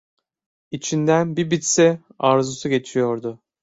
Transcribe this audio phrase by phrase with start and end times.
[0.71, 3.39] İçinden "Bir bitse!" arzusu geçiyordu.